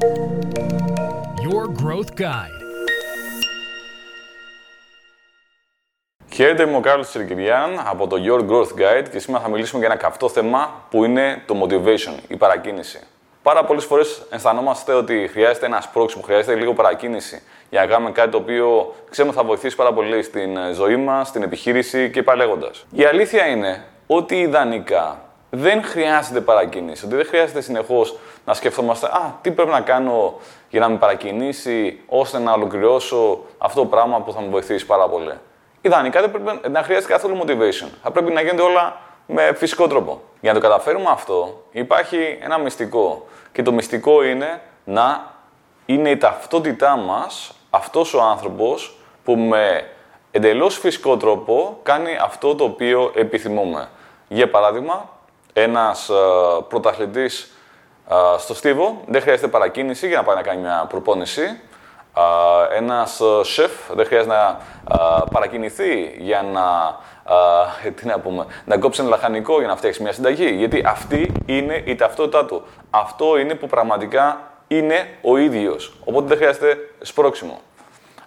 Your 0.00 1.66
Growth 1.82 2.20
Guide. 2.20 2.60
Χαίρετε, 6.32 6.62
είμαι 6.62 6.76
ο 6.76 6.80
Κάρλος 6.80 7.08
Τσιρκυριάν 7.08 7.82
από 7.86 8.06
το 8.06 8.16
Your 8.24 8.50
Growth 8.50 8.80
Guide 8.80 9.08
και 9.10 9.18
σήμερα 9.18 9.42
θα 9.44 9.50
μιλήσουμε 9.50 9.78
για 9.78 9.88
ένα 9.88 9.96
καυτό 9.96 10.28
θέμα 10.28 10.84
που 10.90 11.04
είναι 11.04 11.42
το 11.46 11.62
motivation, 11.62 12.18
η 12.28 12.36
παρακίνηση. 12.36 13.00
Πάρα 13.42 13.64
πολλές 13.64 13.84
φορές 13.84 14.22
αισθανόμαστε 14.30 14.92
ότι 14.92 15.28
χρειάζεται 15.32 15.66
ένα 15.66 15.80
σπρώξιμο, 15.80 16.22
χρειάζεται 16.22 16.54
λίγο 16.54 16.74
παρακίνηση 16.74 17.42
για 17.70 17.80
να 17.80 17.86
κάνουμε 17.86 18.10
κάτι 18.10 18.30
το 18.30 18.36
οποίο 18.36 18.94
ξέρουμε 19.10 19.34
θα 19.34 19.44
βοηθήσει 19.44 19.76
πάρα 19.76 19.92
πολύ 19.92 20.22
στην 20.22 20.58
ζωή 20.74 20.96
μας, 20.96 21.28
στην 21.28 21.42
επιχείρηση 21.42 22.10
και 22.10 22.22
παλέγοντα. 22.22 22.70
Η 22.90 23.04
αλήθεια 23.04 23.46
είναι 23.46 23.84
ότι 24.06 24.40
ιδανικά 24.40 25.25
δεν 25.50 25.82
χρειάζεται 25.82 26.40
παρακίνηση. 26.40 27.04
Ότι 27.04 27.14
δεν 27.14 27.26
χρειάζεται 27.26 27.60
συνεχώς 27.60 28.18
να 28.44 28.54
σκεφτόμαστε 28.54 29.06
Α, 29.06 29.38
τι 29.40 29.50
πρέπει 29.50 29.70
να 29.70 29.80
κάνω 29.80 30.34
για 30.68 30.80
να 30.80 30.88
με 30.88 30.96
παρακινήσει 30.96 32.00
ώστε 32.06 32.38
να 32.38 32.52
ολοκληρώσω 32.52 33.38
αυτό 33.58 33.80
το 33.80 33.86
πράγμα 33.86 34.20
που 34.20 34.32
θα 34.32 34.40
με 34.40 34.48
βοηθήσει 34.48 34.86
πάρα 34.86 35.08
πολύ. 35.08 35.32
Ιδανικά 35.80 36.20
δεν 36.20 36.30
πρέπει 36.30 36.68
να 36.70 36.82
χρειάζεται 36.82 37.12
καθόλου 37.12 37.38
motivation. 37.42 37.88
Θα 38.02 38.10
πρέπει 38.10 38.32
να 38.32 38.40
γίνονται 38.40 38.62
όλα 38.62 39.00
με 39.26 39.52
φυσικό 39.54 39.86
τρόπο. 39.86 40.20
Για 40.40 40.52
να 40.52 40.60
το 40.60 40.66
καταφέρουμε 40.66 41.10
αυτό, 41.10 41.62
υπάρχει 41.70 42.38
ένα 42.42 42.58
μυστικό. 42.58 43.26
Και 43.52 43.62
το 43.62 43.72
μυστικό 43.72 44.24
είναι 44.24 44.60
να 44.84 45.34
είναι 45.86 46.10
η 46.10 46.16
ταυτότητά 46.16 46.96
μας 46.96 47.54
αυτός 47.70 48.14
ο 48.14 48.22
άνθρωπος 48.22 48.96
που 49.24 49.36
με 49.36 49.84
εντελώς 50.30 50.78
φυσικό 50.78 51.16
τρόπο 51.16 51.78
κάνει 51.82 52.16
αυτό 52.20 52.54
το 52.54 52.64
οποίο 52.64 53.12
επιθυμούμε. 53.14 53.88
Για 54.28 54.50
παράδειγμα, 54.50 55.08
ένας 55.58 56.10
uh, 56.10 56.64
πρωταθλητής 56.68 57.50
στο 58.38 58.54
Στίβο 58.54 59.02
δεν 59.06 59.20
χρειάζεται 59.20 59.48
παρακίνηση 59.48 60.06
για 60.06 60.16
να 60.16 60.22
πάει 60.22 60.36
να 60.36 60.42
κάνει 60.42 60.60
μια 60.60 60.86
προπόνηση. 60.88 61.60
Uh, 62.14 62.22
ένας 62.76 63.22
σεφ 63.42 63.72
δεν 63.94 64.06
χρειάζεται 64.06 64.34
να 64.34 64.58
παρακινηθεί 65.32 66.14
για 66.18 66.42
να, 66.42 66.96
τι 67.90 68.06
να, 68.06 68.18
πούμε, 68.18 68.46
να 68.64 68.78
κόψει 68.78 69.00
ένα 69.00 69.10
λαχανικό 69.10 69.58
για 69.58 69.68
να 69.68 69.76
φτιάξει 69.76 70.02
μια 70.02 70.12
συνταγή. 70.12 70.50
Γιατί 70.50 70.82
αυτή 70.86 71.32
είναι 71.46 71.82
η 71.84 71.94
ταυτότητά 71.94 72.44
του. 72.44 72.62
Αυτό 72.90 73.38
είναι 73.38 73.54
που 73.54 73.66
πραγματικά 73.66 74.40
είναι 74.68 75.08
ο 75.22 75.36
ίδιος. 75.36 75.96
Οπότε 76.04 76.26
δεν 76.26 76.36
χρειάζεται 76.36 76.76
σπρώξιμο. 77.00 77.60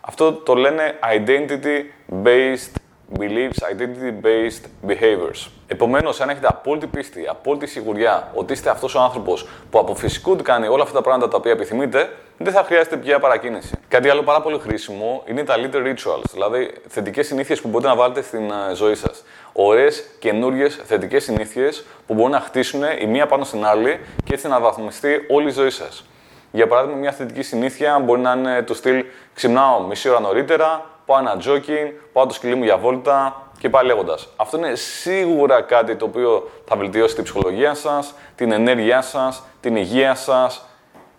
Αυτό 0.02 0.34
το 0.34 0.56
λένε 0.56 1.00
identity-based 1.18 2.79
beliefs, 3.20 3.60
identity-based 3.74 4.90
behaviors. 4.90 5.48
Επομένως, 5.68 6.22
αν 6.22 6.30
έχετε 6.30 6.48
απόλυτη 6.48 6.88
πίστη, 6.88 7.28
απόλυτη 7.30 7.68
σιγουριά 7.68 8.32
ότι 8.34 8.54
είστε 8.54 8.70
αυτός 8.70 8.96
ο 8.96 9.00
άνθρωπος 9.00 9.48
που 9.70 9.80
από 9.80 9.96
φυσικού 9.96 10.36
του 10.36 10.44
κάνει 10.44 10.68
όλα 10.68 10.84
αυτά 10.84 10.96
τα 10.96 11.02
πράγματα 11.02 11.32
τα 11.32 11.38
οποία 11.38 11.52
επιθυμείτε, 11.52 12.10
δεν 12.38 12.54
θα 12.54 12.64
χρειάζεται 12.64 12.98
πια 12.98 13.20
παρακίνηση. 13.20 13.76
Κάτι 13.88 14.10
άλλο 14.10 14.24
πάρα 14.24 14.42
πολύ 14.42 14.60
χρήσιμο 14.60 15.24
είναι 15.26 15.44
τα 15.44 15.56
little 15.58 15.86
rituals, 15.88 16.24
δηλαδή 16.32 16.72
θετικές 16.88 17.28
συνήθειες 17.28 17.62
που 17.62 17.68
μπορείτε 17.68 17.90
να 17.90 17.96
βάλετε 17.96 18.22
στην 18.22 18.52
ε, 18.52 18.76
ζωή 18.76 18.96
σας. 18.96 19.24
Ωραίες, 19.54 20.04
καινούριε, 20.20 20.70
θετικές 20.70 21.24
συνήθειες 21.24 21.86
που 22.08 22.14
μπορούν 22.14 22.32
να 22.32 22.40
χτίσουν 22.40 22.82
η 23.02 23.06
μία 23.06 23.26
πάνω 23.28 23.44
στην 23.44 23.66
άλλη 23.66 24.00
και 24.24 24.34
έτσι 24.34 24.48
να 24.48 24.60
βαθμιστεί 24.60 25.26
όλη 25.30 25.48
η 25.48 25.52
ζωή 25.52 25.70
σας. 25.70 26.06
Για 26.52 26.68
παράδειγμα, 26.68 26.98
μια 26.98 27.12
θετική 27.12 27.42
συνήθεια 27.42 28.00
μπορεί 28.00 28.22
να 28.22 28.32
είναι 28.32 28.62
το 28.62 28.74
στυλ 28.74 29.06
ξυπνάω 29.34 29.82
μισή 29.82 30.10
ώρα 30.10 30.20
νωρίτερα, 30.20 30.86
πάω 31.10 31.20
ένα 31.20 31.38
jogging, 31.46 31.92
πάω 32.14 32.26
το 32.26 32.34
σκυλί 32.34 32.56
μου 32.56 32.64
για 32.64 32.78
βόλτα 32.78 33.42
και 33.60 33.70
πάλι 33.70 33.88
λέγοντας. 33.88 34.28
Αυτό 34.36 34.58
είναι 34.58 34.76
σίγουρα 34.76 35.62
κάτι 35.62 35.96
το 35.96 36.06
οποίο 36.06 36.50
θα 36.66 36.76
βελτιώσει 36.76 37.16
την 37.16 37.24
ψυχολογία 37.24 37.74
σας, 37.74 38.14
την 38.36 38.52
ενέργειά 38.52 39.02
σας, 39.02 39.44
την 39.60 39.76
υγεία 39.76 40.16
σας 40.16 40.66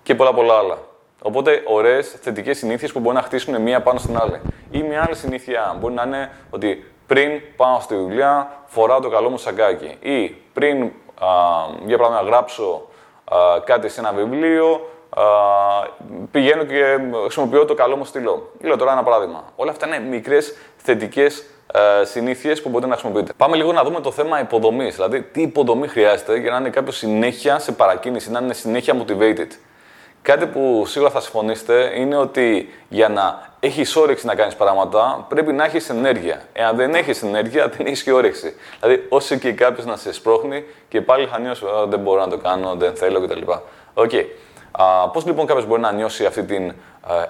και 0.03 0.15
πολλά 0.15 0.35
πολλά 0.35 0.55
άλλα. 0.55 0.79
Οπότε, 1.23 1.63
ωραίες 1.67 2.11
θετικές 2.23 2.59
συνήθειες 2.59 2.93
που 2.93 3.01
μπορεί 3.01 3.17
να 3.17 3.23
χτίσουν 3.23 3.61
μία 3.61 3.83
πάνω 3.83 3.99
στην 3.99 4.17
άλλη. 4.19 4.41
Ή 4.71 4.83
μια 4.83 5.03
άλλη 5.07 5.17
συνήθεια 5.17 5.77
μπορεί 5.81 5.95
να 5.95 6.03
είναι 6.03 6.31
ότι 6.51 6.93
πριν 7.07 7.41
πάω 7.57 7.81
στη 7.81 7.95
δουλειά, 7.95 8.63
φοράω 8.67 9.01
το 9.01 9.09
καλό 9.09 9.31
μου 9.31 9.39
σακάκι. 9.39 9.97
Ή 10.01 10.29
πριν, 10.53 10.83
α, 10.83 10.91
για 11.87 11.99
παράδειγμα, 11.99 12.31
γράψω 12.31 12.89
α, 13.25 13.37
κάτι 13.65 13.89
σε 13.89 14.01
ένα 14.01 14.13
βιβλίο, 14.13 14.91
πηγαίνω 16.31 16.65
και 16.65 16.99
χρησιμοποιώ 17.23 17.65
το 17.65 17.75
καλό 17.75 17.97
μου 17.97 18.05
στυλό. 18.05 18.53
Λέω 18.61 18.77
τώρα 18.77 18.93
ένα 18.93 19.03
παράδειγμα. 19.03 19.45
Όλα 19.57 19.71
αυτά 19.71 19.87
είναι 19.87 19.99
μικρές 19.99 20.55
θετικές 20.77 21.45
ε, 21.73 22.05
συνήθειες 22.05 22.63
που 22.63 22.69
μπορείτε 22.69 22.91
να 22.91 22.97
χρησιμοποιείτε. 22.97 23.33
Πάμε 23.37 23.57
λίγο 23.57 23.73
να 23.73 23.85
δούμε 23.85 24.01
το 24.01 24.11
θέμα 24.11 24.41
υποδομής. 24.41 24.95
Δηλαδή, 24.95 25.23
τι 25.23 25.43
υποδομή 25.43 25.89
χρειάζεται 25.89 26.37
για 26.37 26.51
να 26.51 26.57
είναι 26.57 26.71
κάποιος 26.71 26.97
συνέχεια 26.97 27.59
σε 27.59 27.73
παρακίνηση, 27.73 28.31
να 28.31 28.41
είναι 28.41 28.55
συνέχεια 28.55 28.95
motivated. 29.05 29.49
Κάτι 30.23 30.47
που 30.47 30.85
σίγουρα 30.87 31.11
θα 31.11 31.21
συμφωνήσετε 31.21 31.93
είναι 31.95 32.17
ότι 32.17 32.75
για 32.89 33.09
να 33.09 33.49
έχεις 33.61 33.97
όρεξη 33.97 34.27
να 34.27 34.35
κάνεις 34.35 34.55
πράγματα, 34.55 35.27
πρέπει 35.29 35.53
να 35.53 35.65
έχεις 35.65 35.89
ενέργεια. 35.89 36.43
Εάν 36.53 36.77
δεν 36.77 36.95
έχεις 36.95 37.23
ενέργεια, 37.23 37.69
δεν 37.69 37.87
έχεις 37.87 38.03
και 38.03 38.13
όρεξη. 38.13 38.55
Δηλαδή, 38.81 39.07
όσο 39.09 39.37
και 39.37 39.53
κάποιος 39.53 39.87
να 39.87 39.97
σε 39.97 40.13
σπρώχνει 40.13 40.65
και 40.89 41.01
πάλι 41.01 41.27
θα 41.27 41.39
νιώσει, 41.39 41.65
δεν 41.89 41.99
μπορώ 41.99 42.21
να 42.21 42.29
το 42.29 42.37
κάνω, 42.39 42.75
δεν 42.75 42.95
θέλω 42.95 43.21
κτλ. 43.21 43.43
OK. 43.95 44.11
Okay. 44.13 44.25
Πώς 45.13 45.27
λοιπόν 45.27 45.47
κάποιος 45.47 45.67
μπορεί 45.67 45.81
να 45.81 45.93
νιώσει 45.93 46.25
αυτή 46.25 46.45
την 46.45 46.75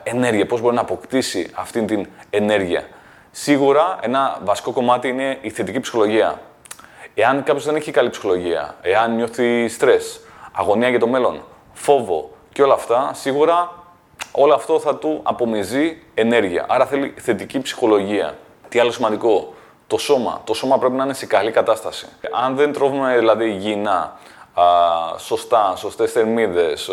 ενέργεια, 0.03 0.47
πώς 0.47 0.61
μπορεί 0.61 0.75
να 0.75 0.81
αποκτήσει 0.81 1.51
αυτή 1.55 1.85
την 1.85 2.07
ενέργεια. 2.31 2.85
Σίγουρα 3.31 3.99
ένα 4.01 4.39
βασικό 4.45 4.73
κομμάτι 4.73 5.09
είναι 5.09 5.39
η 5.41 5.51
θετική 5.51 5.81
ψυχολογία. 5.81 6.41
Εάν 7.15 7.43
κάποιος 7.43 7.65
δεν 7.65 7.77
έχει 7.77 7.91
καλή 7.91 8.11
ψυχολογία, 8.11 8.75
εάν 8.83 9.15
νιώθει 9.15 9.69
στρες, 9.69 10.21
αγωνία 10.53 10.89
για 10.89 10.99
το 10.99 11.07
μέλλον, 11.07 11.43
φόβο 11.73 12.31
και 12.53 12.63
όλα 12.63 12.75
αυτά, 12.75 13.11
σίγουρα 13.15 13.73
όλο 14.33 14.55
αυτό 14.55 14.81
θα 14.81 14.97
του 14.97 15.21
απομυζεί 15.23 16.03
ενέργεια. 16.15 16.67
Άρα 16.69 16.87
θέλει 16.87 17.15
θετική 17.17 17.61
ψυχολογία. 17.61 18.37
Τι 18.69 18.79
άλλο 18.79 18.91
σημαντικό, 18.91 19.55
το 19.87 19.99
σώμα. 19.99 20.41
Το 20.45 20.55
σώμα 20.55 20.79
πρέπει 20.79 20.95
να 20.95 21.05
είναι 21.05 21.15
σε 21.15 21.27
καλή 21.27 21.51
κατάσταση. 21.51 22.07
Αν 22.45 22.57
δεν 22.57 22.73
τρώμε 22.73 23.19
δηλαδή 23.19 23.45
υγιεινά, 23.45 23.99
α, 23.99 24.15
σωστά, 25.19 25.73
σωστές 25.77 26.13
θερμίδες, 26.13 26.89
ε, 26.89 26.93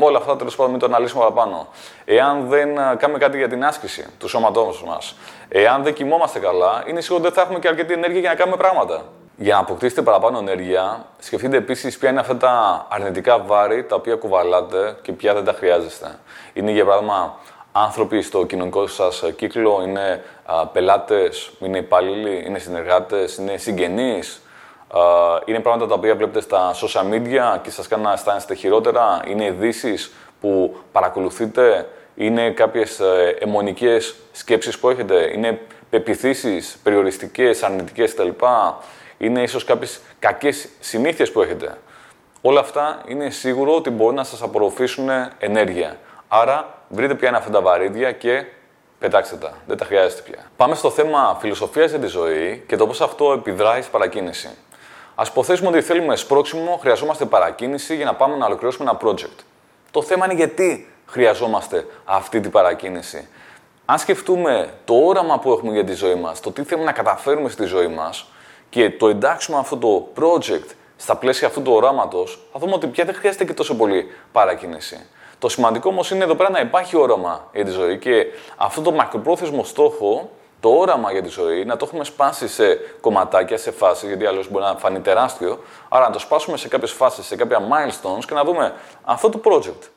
όλα 0.00 0.18
αυτά 0.18 0.36
τέλος 0.36 0.56
πάντων 0.56 0.70
μην 0.70 0.80
το 0.80 0.86
αναλύσουμε 0.86 1.20
παραπάνω. 1.22 1.68
Εάν 2.04 2.48
δεν 2.48 2.76
ε, 2.76 2.96
κάνουμε 2.98 3.18
κάτι 3.18 3.36
για 3.36 3.48
την 3.48 3.64
άσκηση 3.64 4.06
του 4.18 4.28
σώματός 4.28 4.84
μας, 4.84 5.16
εάν 5.48 5.82
δεν 5.82 5.94
κοιμόμαστε 5.94 6.38
καλά, 6.38 6.84
είναι 6.86 7.00
σίγουρο 7.00 7.24
ότι 7.24 7.32
δεν 7.32 7.38
θα 7.38 7.40
έχουμε 7.40 7.58
και 7.58 7.68
αρκετή 7.68 7.92
ενέργεια 7.92 8.20
για 8.20 8.28
να 8.28 8.34
κάνουμε 8.34 8.56
πράγματα. 8.56 9.02
Για 9.36 9.54
να 9.54 9.60
αποκτήσετε 9.60 10.02
παραπάνω 10.02 10.38
ενέργεια, 10.38 11.06
σκεφτείτε 11.18 11.56
επίσης 11.56 11.98
ποια 11.98 12.10
είναι 12.10 12.20
αυτά 12.20 12.36
τα 12.36 12.86
αρνητικά 12.90 13.38
βάρη 13.38 13.84
τα 13.84 13.94
οποία 13.94 14.16
κουβαλάτε 14.16 14.96
και 15.02 15.12
ποια 15.12 15.34
δεν 15.34 15.44
τα 15.44 15.52
χρειάζεστε. 15.52 16.18
Είναι 16.52 16.70
για 16.70 16.84
παράδειγμα 16.84 17.34
άνθρωποι 17.72 18.22
στο 18.22 18.44
κοινωνικό 18.46 18.86
σας 18.86 19.22
κύκλο, 19.36 19.82
είναι 19.86 20.24
πελάτες, 20.72 21.50
είναι 21.60 21.78
υπάλληλοι, 21.78 22.44
είναι 22.46 22.58
συνεργάτες, 22.58 23.36
είναι 23.36 23.56
συγγενείς, 23.56 24.42
είναι 25.44 25.60
πράγματα 25.60 25.86
τα 25.86 25.94
οποία 25.94 26.16
βλέπετε 26.16 26.40
στα 26.40 26.74
social 26.74 27.14
media 27.14 27.58
και 27.62 27.70
σας 27.70 27.88
κάνουν 27.88 28.04
να 28.06 28.12
αισθάνεστε 28.12 28.54
χειρότερα. 28.54 29.22
Είναι 29.26 29.44
ειδήσεις 29.44 30.12
που 30.40 30.76
παρακολουθείτε; 30.92 31.88
Είναι 32.14 32.50
κάποιες 32.50 33.00
ε, 33.00 33.36
αιμονικές 33.40 34.14
σκέψεις 34.32 34.78
που 34.78 34.90
έχετε; 34.90 35.32
Είναι 35.34 35.60
πεπιθήσεις 35.90 36.78
περιοριστικές, 36.82 37.62
αρνητικές 37.62 38.14
κτλ. 38.14 38.28
Είναι 39.18 39.42
ίσως 39.42 39.64
κάποιες 39.64 40.00
κακές 40.18 40.68
συνήθειες 40.80 41.32
που 41.32 41.42
έχετε; 41.42 41.76
Όλα 42.42 42.60
αυτά 42.60 43.02
είναι 43.06 43.30
σίγουρο 43.30 43.74
ότι 43.74 43.90
μπορεί 43.90 44.14
να 44.14 44.24
σας 44.24 44.42
απορροφήσουν 44.42 45.08
ενέργεια. 45.38 45.96
Άρα 46.28 46.74
βρείτε 46.88 47.14
ποια 47.14 47.28
είναι 47.28 47.36
αυτά 47.36 47.50
τα 47.50 47.60
βαρύδια 47.60 48.12
και 48.12 48.44
πετάξτε 48.98 49.36
τα. 49.36 49.52
Δεν 49.66 49.76
τα 49.76 49.84
χρειάζεστε 49.84 50.22
πια. 50.30 50.50
Πάμε 50.56 50.74
στο 50.74 50.90
θέμα 50.90 51.36
φιλοσοφίας 51.40 51.90
για 51.90 51.98
τη 51.98 52.06
ζωή 52.06 52.64
και 52.66 52.76
το 52.76 52.86
πώς 52.86 53.00
αυτό 53.00 53.32
επιδράει 53.32 53.80
στην 53.80 53.92
παρακίνηση. 53.92 54.48
Α 55.20 55.22
υποθέσουμε 55.26 55.68
ότι 55.68 55.80
θέλουμε 55.80 56.16
σπρώξιμο, 56.16 56.76
χρειαζόμαστε 56.80 57.24
παρακίνηση 57.24 57.96
για 57.96 58.04
να 58.04 58.14
πάμε 58.14 58.36
να 58.36 58.46
ολοκληρώσουμε 58.46 58.90
ένα 58.90 59.00
project. 59.04 59.44
Το 59.90 60.02
θέμα 60.02 60.24
είναι 60.24 60.34
γιατί 60.34 60.92
χρειαζόμαστε 61.06 61.86
αυτή 62.04 62.40
την 62.40 62.50
παρακίνηση. 62.50 63.28
Αν 63.84 63.98
σκεφτούμε 63.98 64.74
το 64.84 64.94
όραμα 64.94 65.38
που 65.38 65.52
έχουμε 65.52 65.72
για 65.72 65.84
τη 65.84 65.92
ζωή 65.92 66.14
μας, 66.14 66.40
το 66.40 66.50
τι 66.50 66.62
θέλουμε 66.62 66.86
να 66.86 66.92
καταφέρουμε 66.92 67.48
στη 67.48 67.64
ζωή 67.64 67.86
μας 67.86 68.26
και 68.70 68.90
το 68.90 69.08
εντάξουμε 69.08 69.58
αυτό 69.58 69.76
το 69.76 70.08
project 70.16 70.66
στα 70.96 71.16
πλαίσια 71.16 71.46
αυτού 71.46 71.62
του 71.62 71.72
οράματος, 71.72 72.38
θα 72.52 72.58
δούμε 72.58 72.72
ότι 72.74 72.86
πια 72.86 73.04
δεν 73.04 73.14
χρειάζεται 73.14 73.44
και 73.44 73.54
τόσο 73.54 73.76
πολύ 73.76 74.06
παρακίνηση. 74.32 75.06
Το 75.38 75.48
σημαντικό 75.48 75.88
όμως 75.88 76.10
είναι 76.10 76.24
εδώ 76.24 76.34
πέρα 76.34 76.50
να 76.50 76.60
υπάρχει 76.60 76.96
όραμα 76.96 77.48
για 77.52 77.64
τη 77.64 77.70
ζωή 77.70 77.98
και 77.98 78.26
αυτό 78.56 78.80
το 78.80 78.92
μακροπρόθεσμο 78.92 79.64
στόχο 79.64 80.30
το 80.60 80.68
όραμα 80.68 81.12
για 81.12 81.22
τη 81.22 81.28
ζωή, 81.28 81.64
να 81.64 81.76
το 81.76 81.84
έχουμε 81.88 82.04
σπάσει 82.04 82.48
σε 82.48 82.74
κομματάκια, 83.00 83.58
σε 83.58 83.70
φάσεις, 83.70 84.08
γιατί 84.08 84.26
αλλιώς 84.26 84.50
μπορεί 84.50 84.64
να 84.64 84.76
φανεί 84.76 85.00
τεράστιο. 85.00 85.58
Άρα 85.88 86.06
να 86.06 86.12
το 86.12 86.18
σπάσουμε 86.18 86.56
σε 86.56 86.68
κάποιες 86.68 86.92
φάσεις, 86.92 87.26
σε 87.26 87.36
κάποια 87.36 87.58
milestones 87.58 88.24
και 88.26 88.34
να 88.34 88.44
δούμε 88.44 88.74
αυτό 89.04 89.28
το 89.28 89.40
project. 89.44 89.88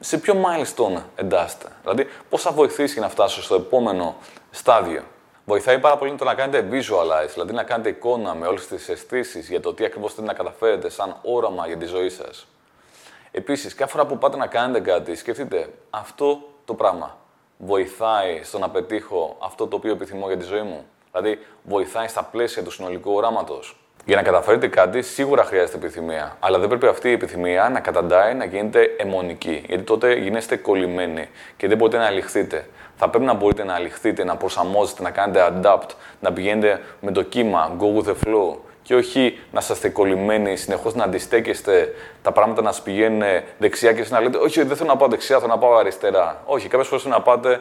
Σε 0.00 0.18
ποιο 0.18 0.34
milestone 0.34 1.02
εντάσσεται. 1.16 1.66
Δηλαδή, 1.82 2.06
πώς 2.28 2.42
θα 2.42 2.50
βοηθήσει 2.50 2.92
για 2.92 3.02
να 3.02 3.08
φτάσω 3.08 3.42
στο 3.42 3.54
επόμενο 3.54 4.16
στάδιο. 4.50 5.02
Βοηθάει 5.44 5.78
πάρα 5.78 5.96
πολύ 5.96 6.14
το 6.14 6.24
να 6.24 6.34
κάνετε 6.34 6.68
visualize, 6.70 7.30
δηλαδή 7.32 7.52
να 7.52 7.62
κάνετε 7.62 7.88
εικόνα 7.88 8.34
με 8.34 8.46
όλες 8.46 8.66
τις 8.66 8.88
αισθήσεις 8.88 9.48
για 9.48 9.60
το 9.60 9.74
τι 9.74 9.84
ακριβώς 9.84 10.14
θέλετε 10.14 10.32
να 10.32 10.38
καταφέρετε 10.38 10.88
σαν 10.88 11.16
όραμα 11.22 11.66
για 11.66 11.76
τη 11.76 11.84
ζωή 11.84 12.08
σας. 12.08 12.46
Επίσης, 13.30 13.74
κάθε 13.74 13.90
φορά 13.90 14.06
που 14.06 14.18
πάτε 14.18 14.36
να 14.36 14.46
κάνετε 14.46 14.90
κάτι, 14.90 15.14
σκεφτείτε 15.14 15.68
αυτό 15.90 16.40
το 16.64 16.74
πράγμα 16.74 17.16
βοηθάει 17.58 18.42
στο 18.42 18.58
να 18.58 18.70
πετύχω 18.70 19.36
αυτό 19.40 19.66
το 19.66 19.76
οποίο 19.76 19.92
επιθυμώ 19.92 20.26
για 20.26 20.36
τη 20.36 20.44
ζωή 20.44 20.62
μου; 20.62 20.84
Δηλαδή, 21.12 21.38
βοηθάει 21.62 22.08
στα 22.08 22.22
πλαίσια 22.24 22.62
του 22.62 22.70
συνολικού 22.70 23.12
οράματος; 23.12 23.76
Για 24.04 24.16
να 24.16 24.22
καταφέρετε 24.22 24.68
κάτι, 24.68 25.02
σίγουρα 25.02 25.44
χρειάζεται 25.44 25.76
επιθυμία. 25.76 26.36
Αλλά 26.40 26.58
δεν 26.58 26.68
πρέπει 26.68 26.86
αυτή 26.86 27.08
η 27.08 27.12
επιθυμία 27.12 27.68
να 27.68 27.80
καταντάει 27.80 28.34
να 28.34 28.44
γίνεται 28.44 28.94
αιμονική. 28.98 29.62
Γιατί 29.66 29.82
τότε 29.82 30.14
γίνεστε 30.14 30.56
κολλημένοι 30.56 31.28
και 31.56 31.68
δεν 31.68 31.76
μπορείτε 31.76 31.96
να 31.98 32.04
αληχθείτε. 32.04 32.66
Θα 32.96 33.08
πρέπει 33.08 33.24
να 33.24 33.34
μπορείτε 33.34 33.64
να 33.64 33.74
αληχθείτε, 33.74 34.24
να 34.24 34.36
προσαρμόζετε, 34.36 35.02
να 35.02 35.10
κάνετε 35.10 35.52
adapt, 35.52 35.88
να 36.20 36.32
πηγαίνετε 36.32 36.80
με 37.00 37.12
το 37.12 37.22
κύμα, 37.22 37.76
go 37.78 37.98
with 37.98 38.08
the 38.08 38.14
flow. 38.26 38.56
Και 38.82 38.94
όχι 38.94 39.38
να 39.52 39.60
είστε 39.70 39.88
κολλημένοι, 39.88 40.56
συνεχώς 40.56 40.94
να 40.94 41.04
αντιστέκεστε, 41.04 41.94
τα 42.22 42.32
πράγματα 42.32 42.62
να 42.62 42.72
σας 42.72 42.82
πηγαίνουν 42.82 43.22
δεξιά 43.58 43.92
και 43.92 44.04
να 44.08 44.20
λέτε: 44.20 44.38
Όχι, 44.38 44.62
δεν 44.62 44.76
θέλω 44.76 44.88
να 44.88 44.96
πάω 44.96 45.08
δεξιά, 45.08 45.38
θέλω 45.38 45.52
να 45.52 45.58
πάω 45.58 45.76
αριστερά. 45.76 46.42
Όχι, 46.44 46.68
κάποιες 46.68 46.88
φορές 46.88 47.04
να 47.04 47.20
πάτε 47.20 47.60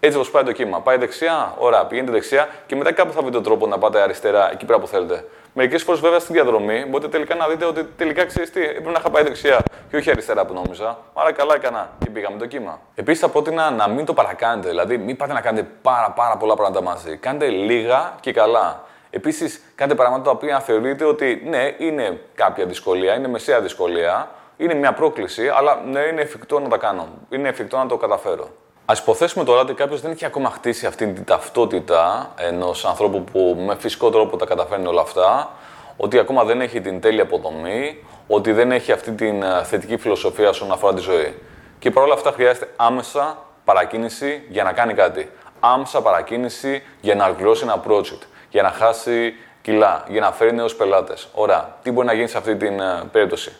έτσι 0.00 0.16
όπως 0.16 0.30
πάει 0.30 0.42
το 0.42 0.52
κύμα. 0.52 0.80
Πάει 0.80 0.96
δεξιά, 0.96 1.54
ωραία, 1.58 1.86
πηγαίνετε 1.86 2.12
δεξιά 2.12 2.48
και 2.66 2.76
μετά 2.76 2.92
κάπου 2.92 3.12
θα 3.12 3.20
βρείτε 3.20 3.34
τον 3.34 3.42
τρόπο 3.42 3.66
να 3.66 3.78
πάτε 3.78 4.00
αριστερά, 4.00 4.52
εκεί 4.52 4.64
πέρα 4.64 4.78
που 4.78 4.86
θέλετε. 4.86 5.24
Μερικές 5.54 5.82
φορές 5.82 6.00
βέβαια 6.00 6.18
στην 6.18 6.34
διαδρομή 6.34 6.84
μπορείτε 6.88 7.08
τελικά 7.08 7.34
να 7.34 7.48
δείτε 7.48 7.64
ότι 7.64 7.84
τελικά 7.96 8.24
ξέρεις 8.24 8.50
τι, 8.50 8.62
έπρεπε 8.62 8.90
να 8.90 8.98
είχα 8.98 9.10
πάει 9.10 9.22
δεξιά 9.22 9.62
και 9.90 9.96
όχι 9.96 10.10
αριστερά 10.10 10.44
που 10.46 10.54
νόμιζα. 10.54 10.98
Άρα 11.14 11.32
καλά 11.32 11.54
έκανα 11.54 11.90
και 11.98 12.10
πήγαμε 12.10 12.38
το 12.38 12.46
κύμα. 12.46 12.80
Επίσης 12.94 13.20
θα 13.20 13.28
πρότεινα 13.28 13.70
να 13.70 13.88
μην 13.88 14.04
το 14.04 14.14
παρακάνετε, 14.14 14.68
δηλαδή 14.68 14.98
μην 14.98 15.16
πάτε 15.16 15.32
να 15.32 15.40
κάνετε 15.40 15.68
πάρα, 15.82 16.10
πάρα 16.10 16.36
πολλά 16.36 16.54
πράγματα 16.54 16.82
μαζί. 16.82 17.16
Κάντε 17.16 17.46
λίγα 17.46 18.14
και 18.20 18.32
καλά. 18.32 18.84
Επίσης, 19.10 19.62
κάντε 19.74 19.94
πράγματα 19.94 20.22
τα 20.24 20.30
οποία 20.30 20.60
θεωρείτε 20.60 21.04
ότι 21.04 21.42
ναι, 21.44 21.74
είναι 21.78 22.20
κάποια 22.34 22.66
δυσκολία, 22.66 23.14
είναι 23.14 23.28
μεσαία 23.28 23.60
δυσκολία, 23.60 24.30
είναι 24.56 24.74
μια 24.74 24.92
πρόκληση, 24.92 25.48
αλλά 25.48 25.82
ναι, 25.90 26.00
είναι 26.00 26.20
εφικτό 26.20 26.60
να 26.60 26.68
τα 26.68 26.76
κάνω. 26.76 27.08
Είναι 27.30 27.48
εφικτό 27.48 27.76
να 27.76 27.86
το 27.86 27.96
καταφέρω. 27.96 28.48
Α 28.92 28.96
υποθέσουμε 28.98 29.44
τώρα 29.44 29.60
ότι 29.60 29.74
κάποιος 29.74 30.00
δεν 30.00 30.10
έχει 30.10 30.24
ακόμα 30.24 30.50
χτίσει 30.50 30.86
αυτή 30.86 31.12
την 31.12 31.24
ταυτότητα 31.24 32.32
ενός 32.36 32.84
ανθρώπου 32.84 33.24
που 33.24 33.56
με 33.66 33.76
φυσικό 33.76 34.10
τρόπο 34.10 34.36
τα 34.36 34.46
καταφέρνει 34.46 34.86
όλα 34.86 35.00
αυτά, 35.00 35.50
ότι 35.96 36.18
ακόμα 36.18 36.44
δεν 36.44 36.60
έχει 36.60 36.80
την 36.80 37.00
τέλεια 37.00 37.22
αποδομή, 37.22 38.04
ότι 38.26 38.52
δεν 38.52 38.72
έχει 38.72 38.92
αυτή 38.92 39.12
την 39.12 39.42
ε, 39.42 39.64
θετική 39.64 39.96
φιλοσοφία 39.96 40.48
όσον 40.48 40.72
αφορά 40.72 40.94
τη 40.94 41.00
ζωή. 41.00 41.38
Και 41.78 41.90
παρόλα 41.90 42.14
αυτά 42.14 42.32
χρειάζεται 42.32 42.68
άμεσα 42.76 43.38
παρακίνηση 43.64 44.42
για 44.48 44.62
να 44.62 44.72
κάνει 44.72 44.94
κάτι. 44.94 45.30
Άμεσα 45.60 46.02
παρακίνηση 46.02 46.82
για 47.00 47.14
να 47.14 47.24
ολοκληρώσει 47.24 47.62
ένα 47.64 47.82
project, 47.88 48.22
για 48.50 48.62
να 48.62 48.70
χάσει 48.70 49.34
κιλά, 49.62 50.04
για 50.08 50.20
να 50.20 50.32
φέρει 50.32 50.54
νέους 50.54 50.74
πελάτες. 50.74 51.28
Ωραία. 51.32 51.76
Τι 51.82 51.90
μπορεί 51.90 52.06
να 52.06 52.12
γίνει 52.12 52.28
σε 52.28 52.38
αυτή 52.38 52.56
την 52.56 52.80
uh, 52.80 53.02
περίπτωση; 53.12 53.52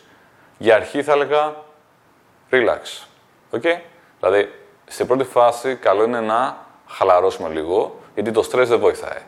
Για 0.57 0.75
αρχή 0.75 1.03
θα 1.03 1.11
έλεγα 1.11 1.55
relax. 2.51 3.05
Okay? 3.51 3.79
Δηλαδή, 4.19 4.62
στην 4.93 5.07
πρώτη 5.07 5.23
φάση, 5.23 5.75
καλό 5.75 6.03
είναι 6.03 6.19
να 6.19 6.57
χαλαρώσουμε 6.87 7.49
λίγο, 7.49 7.99
γιατί 8.13 8.31
το 8.31 8.43
στρες 8.43 8.69
δεν 8.69 8.79
βοηθάει. 8.79 9.21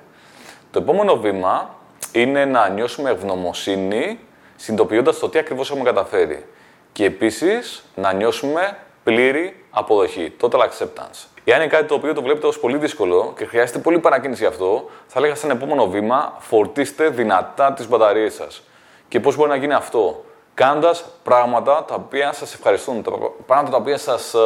Το 0.72 0.80
επόμενο 0.80 1.16
βήμα 1.16 1.76
είναι 2.12 2.46
να 2.46 2.70
νιώσουμε 2.70 3.10
ευγνωμοσύνη, 3.10 4.20
συνειδητοποιώντας 4.56 5.20
το 5.20 5.30
τι 5.30 5.40
ακριβώς 5.40 5.70
έχουμε 5.70 5.84
καταφέρει. 5.84 6.46
Και 6.92 7.06
επίσης 7.06 7.84
να 7.96 8.14
νιώσουμε 8.14 8.78
πλήρη 9.04 9.66
αποδοχή, 9.70 10.36
total 10.42 10.60
acceptance. 10.60 11.26
Εάν 11.44 11.60
είναι 11.60 11.70
κάτι 11.70 11.86
το 11.86 11.94
οποίο 11.94 12.14
το 12.14 12.22
βλέπετε 12.22 12.48
ως 12.48 12.60
πολύ 12.60 12.78
δύσκολο 12.78 13.34
και 13.38 13.46
χρειάζεται 13.46 13.80
πολύ 13.80 14.00
παρακίνηση 14.00 14.42
γι' 14.42 14.50
αυτό, 14.50 14.90
θα 15.08 15.20
έλεγα 15.20 15.36
σαν 15.36 15.50
επόμενο 15.50 15.88
βήμα 15.88 16.36
φορτίστε 16.40 17.10
δυνατά 17.10 17.74
τις 17.74 17.88
μπαταρίες 17.88 18.34
σας. 18.34 18.64
Και 19.08 19.20
πώς 19.20 19.36
μπορεί 19.36 19.50
να 19.50 19.56
γίνει 19.56 19.74
αυτό, 19.74 20.26
κάνοντας 20.56 21.06
πράγματα 21.24 21.84
τα 21.84 21.96
οποία 21.96 22.34
σας 22.34 22.54
ευχαριστούν, 22.54 23.04
τα 23.04 23.12
πράγματα 23.46 23.72
τα 23.72 23.82
οποία 23.82 23.98
σας 23.98 24.34
ε, 24.34 24.40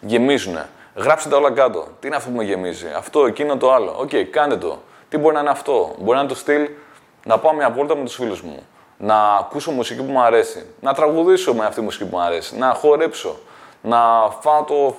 γεμίζουν. 0.00 0.58
Γράψτε 0.94 1.28
τα 1.28 1.36
όλα 1.36 1.50
κάτω. 1.50 1.86
Τι 2.00 2.06
είναι 2.06 2.16
αυτό 2.16 2.30
που 2.30 2.36
με 2.36 2.44
γεμίζει, 2.44 2.86
αυτό, 2.96 3.26
εκείνο, 3.26 3.56
το 3.56 3.72
άλλο. 3.72 3.94
OK, 3.98 4.08
okay, 4.12 4.24
κάντε 4.24 4.56
το. 4.56 4.78
Τι 5.08 5.18
μπορεί 5.18 5.34
να 5.34 5.40
είναι 5.40 5.50
αυτό, 5.50 5.94
Μπορεί 5.98 6.14
να 6.16 6.18
είναι 6.18 6.28
το 6.28 6.34
στυλ 6.34 6.68
να 7.24 7.38
πάω 7.38 7.52
μια 7.52 7.70
βόλτα 7.70 7.96
με 7.96 8.04
τους 8.04 8.14
φίλους 8.14 8.42
μου, 8.42 8.62
να 8.96 9.34
ακούσω 9.34 9.70
μουσική 9.70 10.02
που 10.02 10.12
μου 10.12 10.20
αρέσει, 10.20 10.66
να 10.80 10.94
τραγουδήσω 10.94 11.54
με 11.54 11.64
αυτή 11.64 11.74
τη 11.74 11.80
μουσική 11.80 12.04
που 12.04 12.16
μου 12.16 12.22
αρέσει, 12.22 12.58
να 12.58 12.74
χορέψω, 12.74 13.36
να 13.82 13.98
φάω 14.40 14.62
το 14.62 14.94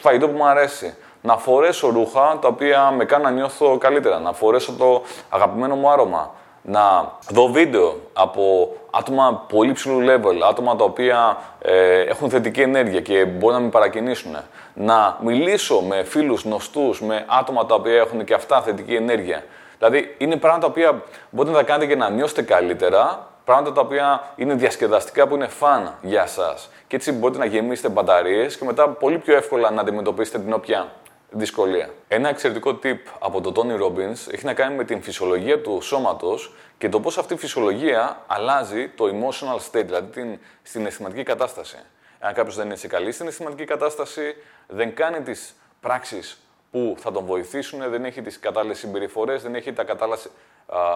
φαγητό 0.00 0.28
που 0.28 0.36
μου 0.36 0.46
αρέσει, 0.46 0.94
να 1.22 1.36
φορέσω 1.36 1.88
ρούχα 1.88 2.38
τα 2.40 2.48
οποία 2.48 2.90
με 2.90 3.04
κάνουν 3.04 3.26
να 3.26 3.32
νιώθω 3.32 3.78
καλύτερα, 3.78 4.18
να 4.18 4.32
φορέσω 4.32 4.72
το 4.72 5.02
αγαπημένο 5.28 5.74
μου 5.74 5.90
άρωμα, 5.90 6.34
να 6.62 7.12
δω 7.30 7.46
βίντεο 7.46 8.00
από 8.12 8.72
άτομα 8.90 9.44
πολύ 9.48 9.72
ψηλού 9.72 10.00
level, 10.00 10.40
άτομα 10.48 10.76
τα 10.76 10.84
οποία 10.84 11.38
ε, 11.62 12.00
έχουν 12.00 12.30
θετική 12.30 12.60
ενέργεια 12.60 13.00
και 13.00 13.24
μπορούν 13.24 13.56
να 13.56 13.62
με 13.62 13.68
παρακινήσουν. 13.68 14.36
Να 14.74 15.18
μιλήσω 15.22 15.80
με 15.80 16.02
φίλους 16.02 16.42
γνωστούς, 16.42 17.02
με 17.02 17.24
άτομα 17.28 17.66
τα 17.66 17.74
οποία 17.74 17.96
έχουν 17.96 18.24
και 18.24 18.34
αυτά 18.34 18.62
θετική 18.62 18.94
ενέργεια. 18.94 19.44
Δηλαδή, 19.78 20.14
είναι 20.18 20.36
πράγματα 20.36 20.66
τα 20.66 20.72
οποία 20.72 21.02
μπορείτε 21.30 21.54
να 21.54 21.60
τα 21.60 21.66
κάνετε 21.66 21.86
για 21.86 21.96
να 21.96 22.10
νιώσετε 22.10 22.42
καλύτερα, 22.42 23.28
πράγματα 23.44 23.72
τα 23.72 23.80
οποία 23.80 24.32
είναι 24.36 24.54
διασκεδαστικά, 24.54 25.26
που 25.26 25.34
είναι 25.34 25.46
φαν 25.46 25.94
για 26.02 26.22
εσά. 26.22 26.54
Και 26.86 26.96
έτσι 26.96 27.12
μπορείτε 27.12 27.38
να 27.38 27.44
γεμίσετε 27.44 27.88
μπαταρίες 27.88 28.56
και 28.56 28.64
μετά 28.64 28.88
πολύ 28.88 29.18
πιο 29.18 29.36
εύκολα 29.36 29.70
να 29.70 29.80
αντιμετωπίσετε 29.80 30.38
την 30.38 30.52
όποια 30.52 30.88
δυσκολία. 31.30 31.90
Ένα 32.08 32.28
εξαιρετικό 32.28 32.78
tip 32.82 32.98
από 33.18 33.40
τον 33.40 33.54
Tony 33.56 33.82
Robbins 33.82 34.32
έχει 34.32 34.44
να 34.44 34.54
κάνει 34.54 34.74
με 34.76 34.84
την 34.84 35.02
φυσιολογία 35.02 35.60
του 35.60 35.80
σώματος 35.80 36.54
και 36.78 36.88
το 36.88 37.00
πώς 37.00 37.18
αυτή 37.18 37.34
η 37.34 37.36
φυσιολογία 37.36 38.24
αλλάζει 38.26 38.88
το 38.88 39.04
emotional 39.04 39.70
state, 39.70 39.84
δηλαδή 39.84 40.06
την 40.06 40.38
συναισθηματική 40.62 41.22
κατάσταση. 41.22 41.76
Αν 42.18 42.34
κάποιος 42.34 42.56
δεν 42.56 42.66
είναι 42.66 42.76
σε 42.76 42.86
καλή 42.86 43.12
συναισθηματική 43.12 43.64
κατάσταση, 43.64 44.36
δεν 44.68 44.94
κάνει 44.94 45.20
τις 45.20 45.54
πράξεις 45.80 46.40
που 46.70 46.94
θα 46.98 47.12
τον 47.12 47.24
βοηθήσουν, 47.24 47.90
δεν 47.90 48.04
έχει 48.04 48.22
τις 48.22 48.38
κατάλληλες 48.38 48.78
συμπεριφορές, 48.78 49.42
δεν 49.42 49.54
έχει 49.54 49.72
τα 49.72 49.84
κατάλληλα 49.84 50.18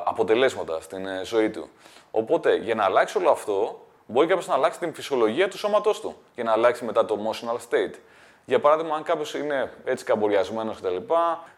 αποτελέσματα 0.05 0.81
στην 0.81 1.07
ε, 1.07 1.25
ζωή 1.25 1.51
του. 1.51 1.69
Οπότε, 2.11 2.57
για 2.57 2.75
να 2.75 2.85
αλλάξει 2.85 3.19
όλο 3.19 3.31
αυτό, 3.31 3.87
μπορεί 4.07 4.27
κάποιος 4.27 4.47
να 4.47 4.55
αλλάξει 4.55 4.79
την 4.79 4.95
φυσιολογία 4.95 5.49
του 5.49 5.59
σώματός 5.59 6.01
του 6.01 6.17
για 6.35 6.45
να 6.45 6.53
αλλάξει 6.53 6.85
μετά 6.85 7.05
το 7.05 7.19
emotional 7.23 7.57
state. 7.71 7.95
Για 8.47 8.61
παράδειγμα, 8.61 8.97
αν 8.97 9.03
κάποιος 9.03 9.35
είναι 9.35 9.73
έτσι 9.85 10.05
καμπουριασμένος 10.05 10.77
κτλ., 10.81 10.97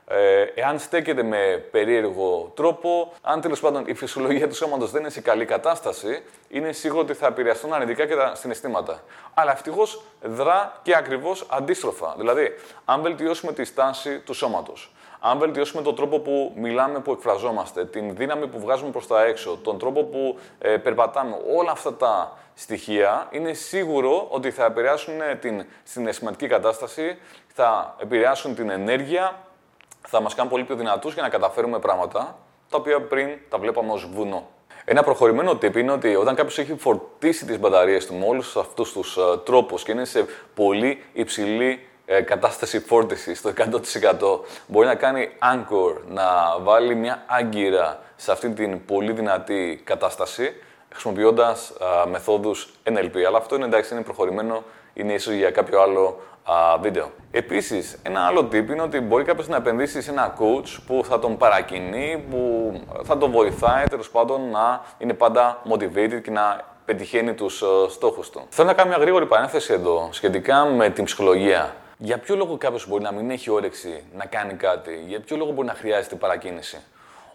ε, 0.09 0.43
εάν 0.55 0.79
στέκεται 0.79 1.23
με 1.23 1.65
περίεργο 1.71 2.53
τρόπο, 2.56 3.12
αν 3.23 3.41
τέλος 3.41 3.61
πάντων 3.61 3.85
η 3.87 3.94
φυσιολογία 3.94 4.49
του 4.49 4.55
σώματος 4.55 4.91
δεν 4.91 5.00
είναι 5.00 5.11
σε 5.11 5.21
καλή 5.21 5.44
κατάσταση, 5.44 6.23
είναι 6.49 6.73
σίγουρο 6.73 7.00
ότι 7.00 7.15
θα 7.15 7.27
επηρεαστούν 7.27 7.73
αρνητικά 7.73 8.06
και 8.06 8.15
τα 8.15 8.35
συναισθήματα. 8.35 9.00
Αλλά 9.35 9.53
ευτυχώς 9.53 10.03
δρά 10.23 10.81
και 10.83 10.97
ακριβώς 10.97 11.47
αντίστροφα. 11.50 12.15
Δηλαδή, 12.19 12.55
αν 12.84 13.03
βελτιώσουμε 13.03 13.53
τη 13.53 13.65
στάση 13.65 14.19
του 14.19 14.34
σώματος, 14.34 14.93
αν 15.20 15.39
βελτιώσουμε 15.39 15.82
τον 15.82 15.94
τρόπο 15.94 16.19
που 16.19 16.53
μιλάμε, 16.56 17.01
που 17.01 17.13
εκφραζόμαστε, 17.13 17.85
την 17.85 18.17
δύναμη 18.17 18.46
που 18.46 18.61
βγάζουμε 18.61 18.91
προς 18.91 19.06
τα 19.06 19.25
έξω, 19.25 19.58
τον 19.63 19.79
τρόπο 19.79 20.05
που 20.05 20.39
ε, 20.58 20.77
περπατάμε, 20.77 21.37
όλα 21.56 21.70
αυτά 21.70 21.94
τα 21.94 22.39
στοιχεία 22.55 23.29
είναι 23.31 23.53
σίγουρο 23.53 24.27
ότι 24.31 24.51
θα 24.51 24.65
επηρεάσουν 24.65 25.15
την 25.41 25.67
συναισθηματική 25.82 26.46
κατάσταση, 26.46 27.19
θα 27.46 27.94
επηρεάσουν 27.99 28.55
την 28.55 28.70
ενέργεια, 28.70 29.39
θα 30.08 30.20
μας 30.20 30.35
κάνουν 30.35 30.51
πολύ 30.51 30.65
πιο 30.65 30.75
δυνατούς 30.75 31.13
για 31.15 31.23
να 31.23 31.29
καταφέρουμε 31.29 31.79
πράγματα 31.79 32.37
τα 32.70 32.77
οποία 32.77 33.03
πριν 33.03 33.29
τα 33.49 33.58
βλέπαμε 33.58 33.93
ως 33.93 34.08
βουνό. 34.13 34.49
Ένα 34.85 35.03
προχωρημένο 35.03 35.51
tip 35.51 35.77
είναι 35.77 35.93
ότι 35.93 36.15
όταν 36.15 36.35
κάποιος 36.35 36.58
έχει 36.58 36.77
φορτίσει 36.77 37.46
τις 37.46 37.58
μπαταρίες 37.58 38.06
του 38.06 38.15
με 38.15 38.27
όλου 38.27 38.43
αυτούς 38.58 38.93
τους 38.93 39.17
uh, 39.20 39.44
τρόπους 39.44 39.82
και 39.82 39.93
είναι 39.93 40.05
σε 40.05 40.27
πολύ 40.55 41.05
υψηλή 41.13 41.89
ε, 42.06 42.20
κατάσταση 42.20 42.81
φόρτισης 42.81 43.39
στο 43.39 43.53
100% 43.56 44.41
μπορεί 44.67 44.86
να 44.86 44.94
κάνει 44.94 45.29
anchor, 45.41 45.96
να 46.08 46.25
βάλει 46.60 46.94
μια 46.94 47.22
άγκυρα 47.27 48.01
σε 48.17 48.32
αυτή 48.32 48.51
την 48.51 48.84
πολύ 48.84 49.13
δυνατή 49.13 49.81
κατάσταση 49.84 50.53
χρησιμοποιώντας 50.93 51.72
μεθόδους 52.10 52.72
NLP. 52.84 53.19
Αλλά 53.27 53.39
αυτό 53.39 53.55
είναι 53.55 53.65
εντάξει, 53.65 53.94
είναι 53.94 54.03
προχωρημένο, 54.03 54.63
είναι 54.94 55.13
ίσως 55.13 55.34
για 55.34 55.51
κάποιο 55.51 55.81
άλλο 55.81 56.20
α, 56.44 56.79
βίντεο. 56.81 57.10
Επίσης, 57.31 57.98
ένα 58.03 58.20
άλλο 58.20 58.48
tip 58.53 58.69
είναι 58.69 58.82
ότι 58.82 59.01
μπορεί 59.01 59.25
κάποιος 59.25 59.48
να 59.48 59.56
επενδύσει 59.56 60.03
σε 60.03 60.10
ένα 60.10 60.34
coach 60.39 60.79
που 60.86 61.05
θα 61.05 61.19
τον 61.19 61.36
παρακινεί, 61.36 62.25
που 62.31 62.72
θα 63.05 63.19
τον 63.19 63.31
βοηθάει 63.31 63.84
τέλος 63.84 64.10
πάντων 64.10 64.51
να 64.51 64.84
είναι 64.98 65.13
πάντα 65.13 65.63
motivated 65.70 66.20
και 66.22 66.31
να 66.31 66.60
πετυχαίνει 66.84 67.34
τους 67.34 67.63
στόχους 67.89 68.31
του. 68.31 68.46
Θέλω 68.48 68.69
να 68.69 68.75
κάνω 68.75 68.89
μια 68.89 68.98
γρήγορη 68.98 69.27
παρένθεση 69.27 69.72
εδώ 69.72 70.08
σχετικά 70.10 70.65
με 70.65 70.91
την 70.91 71.05
ψυχολογία. 71.05 71.75
Για 71.98 72.19
ποιο 72.19 72.36
λόγο 72.36 72.56
κάποιος 72.56 72.88
μπορεί 72.88 73.03
να 73.03 73.12
μην 73.12 73.31
έχει 73.31 73.50
όρεξη 73.50 74.05
να 74.15 74.26
κάνει 74.26 74.55
κάτι, 74.55 75.05
για 75.06 75.20
ποιο 75.20 75.36
λόγο 75.36 75.50
μπορεί 75.50 75.67
να 75.67 75.74
χρειάζεται 75.74 76.15
παρακίνηση; 76.15 76.82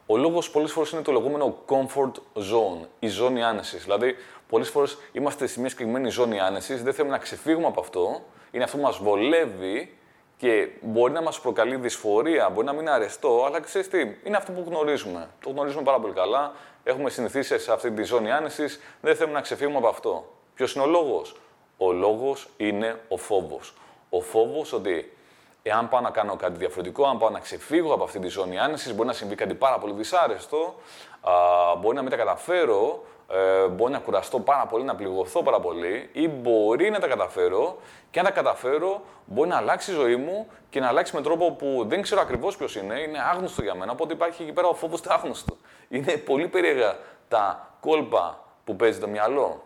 Ο 0.06 0.18
λόγος 0.18 0.50
πολλές 0.51 0.72
φορές 0.72 0.91
είναι 0.91 1.01
το 1.01 1.12
λεγόμενο 1.12 1.58
comfort 1.68 2.12
zone, 2.36 2.88
η 3.00 3.08
ζώνη 3.08 3.44
άνεσης. 3.44 3.84
Δηλαδή, 3.84 4.15
πολλές 4.50 4.70
φορές 4.70 4.98
είμαστε 5.12 5.48
σε 5.48 5.60
μια 5.60 5.70
συγκεκριμένη 5.70 6.10
ζώνη 6.10 6.39
άνεσης, 6.39 6.84
δεν 6.84 6.94
θέλουμε 6.94 7.13
να 7.13 7.22
ξεφύγουμε 7.22 7.68
από 7.68 7.80
αυτό, 7.80 8.22
είναι 8.51 8.63
αυτό 8.63 8.77
που 8.77 8.84
μας 8.84 8.98
βολεύει 8.98 9.98
και 10.38 10.70
μπορεί 10.82 11.13
να 11.13 11.22
μας 11.22 11.39
προκαλεί 11.39 11.75
δυσφορία, 11.75 12.50
μπορεί 12.50 12.65
να 12.65 12.72
μην 12.72 12.82
είναι 12.82 12.91
αρεστό, 12.91 13.44
αλλά 13.46 13.60
ξέρεις 13.60 13.88
τι, 13.88 14.00
είναι 14.24 14.38
αυτό 14.38 14.51
που 14.51 14.63
γνωρίζουμε. 14.68 15.30
Το 15.44 15.50
γνωρίζουμε 15.50 15.84
πάρα 15.84 16.00
πολύ 16.00 16.13
καλά. 16.13 16.53
Έχουμε 16.84 17.10
συνηθίσει 17.10 17.60
σε 17.60 17.72
αυτή 17.72 17.91
τη 17.91 18.03
ζώνη 18.03 18.32
άνεσης, 18.32 18.80
δεν 19.01 19.15
θέλουμε 19.15 19.36
να 19.36 19.41
ξεφύγουμε 19.41 19.77
από 19.77 19.88
αυτό. 19.88 20.25
Ποιος 20.56 20.74
είναι 20.74 20.84
ο 20.84 20.88
λόγος, 20.88 21.36
Ο 21.77 21.91
λόγος 21.91 22.50
είναι 22.58 23.00
ο 23.08 23.18
φόβος. 23.18 23.74
Ο 24.13 24.22
φόβος 24.22 24.74
ότι 24.74 25.18
εάν 25.63 25.89
πάω 25.89 26.01
να 26.01 26.10
κάνω 26.10 26.36
κάτι 26.36 26.58
διαφορετικό, 26.58 27.06
αν 27.06 27.18
πάω 27.18 27.30
να 27.30 27.39
ξεφύγω 27.39 27.94
από 27.94 28.03
αυτή 28.03 28.20
τη 28.20 28.27
ζώνη 28.27 28.60
άνεσης, 28.60 28.94
μπορεί 28.94 29.08
να 29.08 29.13
συμβεί 29.13 29.36
κάτι 29.36 29.53
πάρα 29.53 29.77
πολύ 29.77 29.94
δυσάρεστο, 29.94 30.75
α, 31.22 31.32
μπορεί 31.75 31.96
να 31.96 32.01
μην 32.01 32.12
τα 32.12 32.18
καταφέρω, 32.18 33.03
ε, 33.34 33.68
μπορεί 33.68 33.91
να 33.91 34.00
κουραστώ 34.00 34.39
πάρα 34.39 34.65
πολύ, 34.65 34.84
να 34.84 34.96
πληγωθώ 34.96 35.44
πάρα 35.44 35.60
πολύ 35.60 36.10
ή 36.13 36.27
μπορεί 36.27 36.89
να 36.89 37.00
τα 37.00 37.08
καταφέρω 37.08 37.77
και 38.12 38.20
αν 38.20 38.25
τα 38.25 38.32
καταφέρω 38.32 39.01
μπορεί 39.25 39.50
να 39.50 39.58
αλλάξει 39.58 39.91
η 39.91 39.94
ζωή 39.94 40.15
μου 40.15 40.48
και 40.70 40.80
να 40.80 40.88
αλλάξει 40.88 41.15
με 41.15 41.22
τρόπο 41.22 41.51
που 41.51 41.86
δεν 41.88 42.01
ξέρω 42.01 42.22
ακριβώς 42.22 42.58
ποιος 42.58 42.75
είναι, 42.75 43.00
είναι 43.00 43.20
άγνωστο 43.32 43.62
για 43.62 43.75
μένα. 43.75 43.91
Οπότε 43.91 44.13
υπάρχει 44.13 44.41
εκεί 44.41 44.51
πέρα 44.51 44.68
ο 44.68 44.74
φόβος 44.74 45.01
του 45.01 45.13
άγνωστου. 45.13 45.58
Είναι 45.89 46.18
πολύ 46.18 46.48
περίεργα 46.48 46.98
τα 47.27 47.70
κόλπα 47.80 48.44
που 48.63 48.75
παίζει 48.75 49.00
το 49.00 49.08
μυαλό. 49.08 49.63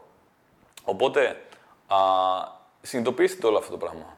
Οπότε 0.84 1.42
α, 1.88 1.98
συνειδητοποιήστε 2.82 3.48
όλο 3.48 3.58
αυτό 3.58 3.72
το 3.72 3.78
πράγμα. 3.78 4.18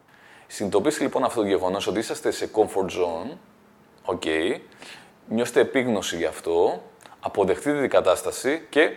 Συνειδητοποιήστε 0.50 1.02
λοιπόν 1.02 1.24
αυτό 1.24 1.40
το 1.40 1.46
γεγονός 1.46 1.86
ότι 1.86 1.98
είσαστε 1.98 2.30
σε 2.30 2.50
comfort 2.54 2.90
zone, 2.90 3.36
ok, 4.14 4.56
νιώστε 5.28 5.60
επίγνωση 5.60 6.16
γι' 6.16 6.24
αυτό, 6.24 6.82
αποδεχτείτε 7.20 7.80
την 7.80 7.90
κατάσταση 7.90 8.66
και 8.68 8.90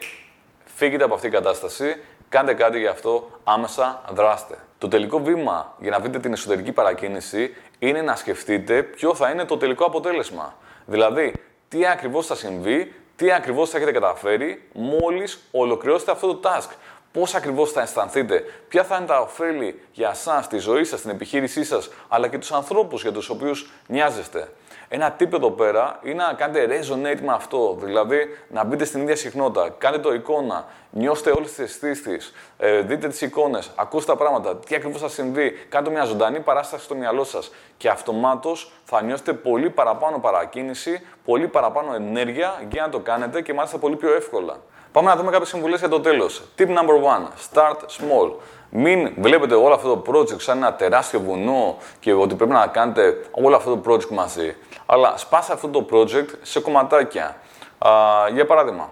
φύγετε 0.65 1.03
από 1.03 1.13
αυτή 1.13 1.29
την 1.29 1.37
κατάσταση, 1.37 1.95
κάντε 2.29 2.53
κάτι 2.53 2.79
γι' 2.79 2.87
αυτό, 2.87 3.29
άμεσα 3.43 4.01
δράστε. 4.13 4.57
Το 4.77 4.87
τελικό 4.87 5.19
βήμα 5.19 5.75
για 5.79 5.91
να 5.91 5.99
βρείτε 5.99 6.19
την 6.19 6.33
εσωτερική 6.33 6.71
παρακίνηση 6.71 7.55
είναι 7.79 8.01
να 8.01 8.15
σκεφτείτε 8.15 8.83
ποιο 8.83 9.15
θα 9.15 9.29
είναι 9.29 9.45
το 9.45 9.57
τελικό 9.57 9.85
αποτέλεσμα. 9.85 10.55
Δηλαδή, 10.85 11.33
τι 11.67 11.87
ακριβώς 11.87 12.25
θα 12.25 12.35
συμβεί, 12.35 12.93
τι 13.15 13.31
ακριβώς 13.31 13.69
θα 13.69 13.77
έχετε 13.77 13.91
καταφέρει 13.91 14.67
μόλις 14.73 15.39
ολοκληρώσετε 15.51 16.11
αυτό 16.11 16.35
το 16.35 16.49
task. 16.49 16.69
Πώς 17.11 17.35
ακριβώς 17.35 17.71
θα 17.71 17.81
αισθανθείτε, 17.81 18.43
ποια 18.67 18.83
θα 18.83 18.97
είναι 18.97 19.05
τα 19.05 19.19
ωφέλη 19.19 19.81
για 19.91 20.09
εσάς, 20.09 20.47
τη 20.47 20.57
ζωή 20.57 20.83
σας, 20.83 21.01
την 21.01 21.09
επιχείρησή 21.09 21.63
σας, 21.63 21.89
αλλά 22.07 22.27
και 22.27 22.37
τους 22.37 22.51
ανθρώπους 22.51 23.01
για 23.01 23.11
τους 23.11 23.29
οποίους 23.29 23.69
νοιάζεστε. 23.87 24.47
Ένα 24.93 25.15
tip 25.19 25.33
εδώ 25.33 25.51
πέρα 25.51 25.99
είναι 26.03 26.23
να 26.23 26.33
κάνετε 26.33 26.79
resonate 26.79 27.21
με 27.21 27.33
αυτό. 27.33 27.77
Δηλαδή 27.81 28.37
να 28.49 28.63
μπείτε 28.63 28.85
στην 28.85 29.01
ίδια 29.01 29.15
συχνότητα. 29.15 29.75
Κάντε 29.77 29.99
το 29.99 30.13
εικόνα. 30.13 30.65
Νιώστε 30.89 31.31
όλες 31.31 31.53
τις 31.53 31.59
αισθήσεις. 31.59 32.33
Ε, 32.63 32.81
δείτε 32.81 33.07
τις 33.07 33.21
εικόνες. 33.21 33.71
Ακούστε 33.75 34.11
τα 34.11 34.17
πράγματα. 34.17 34.55
Τι 34.55 34.75
ακριβώς 34.75 35.01
θα 35.01 35.09
συμβεί. 35.09 35.51
Κάντε 35.69 35.89
μια 35.89 36.03
ζωντανή 36.03 36.39
παράσταση 36.39 36.83
στο 36.83 36.95
μυαλό 36.95 37.23
σας. 37.23 37.51
Και 37.77 37.89
αυτομάτως 37.89 38.71
θα 38.83 39.01
νιώσετε 39.03 39.33
πολύ 39.33 39.69
παραπάνω 39.69 40.19
παρακίνηση, 40.19 41.05
πολύ 41.25 41.47
παραπάνω 41.47 41.93
ενέργεια 41.93 42.61
για 42.69 42.81
να 42.81 42.89
το 42.89 42.99
κάνετε 42.99 43.41
και 43.41 43.53
μάλιστα 43.53 43.77
πολύ 43.77 43.95
πιο 43.95 44.13
εύκολα. 44.13 44.59
Πάμε 44.91 45.09
να 45.09 45.15
δούμε 45.15 45.31
κάποιες 45.31 45.49
συμβουλές 45.49 45.79
για 45.79 45.89
το 45.89 45.99
τέλος. 45.99 46.41
Tip 46.57 46.67
number 46.67 46.95
one. 47.13 47.27
Start 47.51 47.77
small. 47.77 48.31
Μην 48.69 49.13
βλέπετε 49.17 49.55
όλο 49.55 49.73
αυτό 49.73 49.97
το 49.97 50.11
project 50.11 50.41
σαν 50.41 50.57
ένα 50.57 50.73
τεράστιο 50.73 51.19
βουνό 51.19 51.77
και 51.99 52.13
ότι 52.13 52.35
πρέπει 52.35 52.51
να 52.51 52.67
κάνετε 52.67 53.21
όλο 53.31 53.55
αυτό 53.55 53.77
το 53.77 53.91
project 53.91 54.09
μαζί. 54.09 54.55
Αλλά 54.85 55.17
σπάστε 55.17 55.53
αυτό 55.53 55.67
το 55.67 55.85
project 55.91 56.29
σε 56.41 56.59
κομματάκια. 56.59 57.35
Α, 57.77 57.89
για 58.33 58.45
παράδειγμα, 58.45 58.89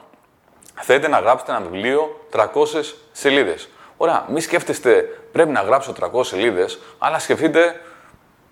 θέλετε 0.82 1.08
να 1.08 1.20
γράψετε 1.20 1.52
ένα 1.52 1.62
βιβλίο 1.62 2.20
300 2.32 2.46
σελίδες. 3.12 3.70
Ωραία, 3.98 4.26
μην 4.30 4.42
σκέφτεστε 4.42 5.20
πρέπει 5.32 5.50
να 5.50 5.62
γράψω 5.62 5.94
300 6.14 6.24
σελίδες, 6.26 6.80
αλλά 6.98 7.20
σκεφτείτε 7.20 7.82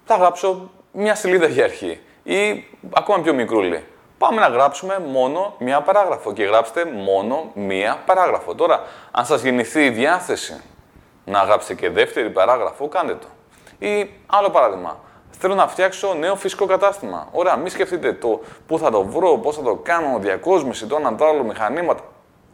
θα 0.05 0.15
γράψω 0.15 0.71
μια 0.91 1.15
σελίδα 1.15 1.47
για 1.47 1.63
αρχή 1.63 1.99
ή 2.23 2.65
ακόμα 2.93 3.23
πιο 3.23 3.33
μικρούλι. 3.33 3.83
Πάμε 4.17 4.39
να 4.41 4.47
γράψουμε 4.47 4.99
μόνο 4.99 5.55
μία 5.59 5.81
παράγραφο 5.81 6.33
και 6.33 6.43
γράψτε 6.43 6.85
μόνο 6.85 7.51
μία 7.53 7.97
παράγραφο. 8.05 8.55
Τώρα, 8.55 8.81
αν 9.11 9.25
σας 9.25 9.41
γεννηθεί 9.41 9.85
η 9.85 9.89
διάθεση 9.89 10.61
να 11.25 11.43
γράψετε 11.43 11.73
και 11.73 11.89
δεύτερη 11.89 12.29
παράγραφο, 12.29 12.87
κάντε 12.87 13.15
το. 13.15 13.27
Ή 13.87 14.09
άλλο 14.25 14.49
παράδειγμα. 14.49 14.99
Θέλω 15.39 15.55
να 15.55 15.67
φτιάξω 15.67 16.13
νέο 16.13 16.35
φυσικό 16.35 16.65
κατάστημα. 16.65 17.27
Ωραία, 17.31 17.55
μην 17.55 17.69
σκεφτείτε 17.69 18.13
το 18.13 18.41
πού 18.67 18.79
θα 18.79 18.91
το 18.91 19.03
βρω, 19.03 19.37
πώς 19.37 19.55
θα 19.55 19.61
το 19.61 19.75
κάνω, 19.75 20.17
διακόσμηση, 20.19 20.85
το 20.85 20.95
ένα 20.95 21.15
το 21.15 21.25
άλλο, 21.25 21.43
μηχανήματα. 21.43 22.03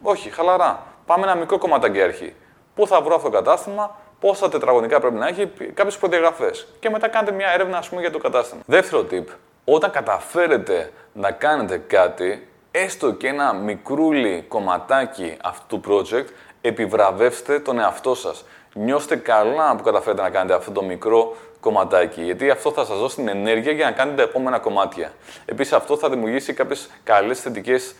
Όχι, 0.06 0.30
χαλαρά. 0.30 0.82
Πάμε 1.06 1.22
ένα 1.22 1.34
μικρό 1.34 1.58
κομματάκι 1.58 2.02
αρχή. 2.02 2.34
Πού 2.74 2.86
θα 2.86 3.00
βρω 3.00 3.14
αυτό 3.14 3.30
το 3.30 3.36
κατάστημα, 3.36 3.96
πόσα 4.20 4.48
τετραγωνικά 4.48 5.00
πρέπει 5.00 5.14
να 5.14 5.26
έχει, 5.26 5.46
κάποιες 5.74 5.96
προδιαγραφές. 5.98 6.66
Και 6.80 6.90
μετά 6.90 7.08
κάντε 7.08 7.32
μια 7.32 7.48
έρευνα, 7.52 7.78
ας 7.78 7.88
πούμε, 7.88 8.00
για 8.00 8.10
το 8.10 8.18
κατάστημα. 8.18 8.62
Δεύτερο 8.66 9.06
tip. 9.10 9.24
Όταν 9.64 9.90
καταφέρετε 9.90 10.92
να 11.12 11.30
κάνετε 11.30 11.78
κάτι, 11.78 12.48
έστω 12.70 13.12
και 13.12 13.28
ένα 13.28 13.52
μικρούλι 13.52 14.44
κομματάκι 14.48 15.36
αυτού 15.42 15.80
του 15.80 15.90
project, 15.90 16.26
επιβραβεύστε 16.60 17.60
τον 17.60 17.78
εαυτό 17.78 18.14
σας. 18.14 18.44
Νιώστε 18.74 19.16
καλά 19.16 19.76
που 19.76 19.82
καταφέρετε 19.82 20.22
να 20.22 20.30
κάνετε 20.30 20.54
αυτό 20.54 20.70
το 20.70 20.82
μικρό 20.82 21.36
κομματάκι, 21.60 22.22
γιατί 22.22 22.50
αυτό 22.50 22.70
θα 22.70 22.84
σας 22.84 22.98
δώσει 22.98 23.16
την 23.16 23.28
ενέργεια 23.28 23.72
για 23.72 23.84
να 23.84 23.90
κάνετε 23.90 24.16
τα 24.16 24.22
επόμενα 24.22 24.58
κομμάτια. 24.58 25.12
Επίσης, 25.44 25.72
αυτό 25.72 25.96
θα 25.96 26.08
δημιουργήσει 26.08 26.52
κάποιες 26.52 26.90
καλές 27.04 27.40
θετικές 27.40 27.94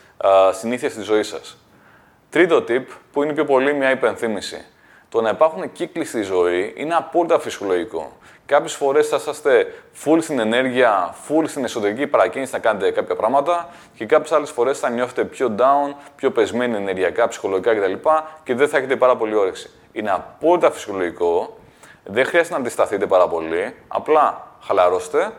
συνήθειες 0.52 0.92
στη 0.92 1.02
ζωή 1.02 1.22
σας. 1.22 1.58
Τρίτο 2.34 2.64
tip, 2.68 2.82
που 3.12 3.22
είναι 3.22 3.32
πιο 3.32 3.44
πολύ 3.44 3.72
μια 3.72 3.90
υπενθύμηση. 3.90 4.64
Το 5.08 5.20
να 5.20 5.28
υπάρχουν 5.28 5.72
κύκλοι 5.72 6.04
στη 6.04 6.22
ζωή 6.22 6.72
είναι 6.76 6.94
απόλυτα 6.94 7.38
φυσιολογικό. 7.38 8.12
Κάποιες 8.46 8.74
φορές 8.74 9.08
θα 9.08 9.16
είσαστε 9.16 9.74
full 10.04 10.18
στην 10.20 10.38
ενέργεια, 10.38 11.14
full 11.28 11.44
στην 11.46 11.64
εσωτερική 11.64 12.06
παρακίνηση 12.06 12.52
να 12.52 12.58
κάνετε 12.58 12.90
κάποια 12.90 13.16
πράγματα 13.16 13.68
και 13.94 14.06
κάποιες 14.06 14.32
άλλες 14.32 14.50
φορές 14.50 14.78
θα 14.78 14.88
νιώθετε 14.90 15.24
πιο 15.24 15.54
down, 15.58 15.94
πιο 16.16 16.30
πεσμένοι 16.30 16.76
ενεργειακά, 16.76 17.28
ψυχολογικά 17.28 17.74
κτλ. 17.74 18.08
και 18.44 18.54
δεν 18.54 18.68
θα 18.68 18.76
έχετε 18.76 18.96
πάρα 18.96 19.16
πολύ 19.16 19.34
όρεξη. 19.34 19.70
Είναι 19.92 20.10
απόλυτα 20.10 20.70
φυσιολογικό. 20.70 21.58
Δεν 22.04 22.24
χρειάζεται 22.24 22.54
να 22.54 22.60
αντισταθείτε 22.60 23.06
πάρα 23.06 23.28
πολύ. 23.28 23.74
Απλά 23.88 24.46
χαλαρώστε, 24.60 25.32